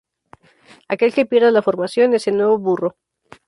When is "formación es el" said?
1.61-2.37